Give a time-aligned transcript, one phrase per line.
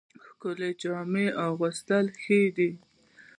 [0.25, 2.69] ښکلې جامې اغوستل ښه دي